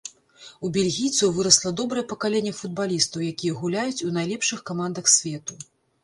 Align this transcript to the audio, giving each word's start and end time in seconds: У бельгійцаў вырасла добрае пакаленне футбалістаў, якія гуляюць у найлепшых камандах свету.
У 0.67 0.69
бельгійцаў 0.75 1.33
вырасла 1.33 1.71
добрае 1.81 2.03
пакаленне 2.13 2.53
футбалістаў, 2.59 3.25
якія 3.33 3.53
гуляюць 3.59 4.03
у 4.07 4.09
найлепшых 4.15 4.59
камандах 4.71 5.05
свету. 5.17 5.59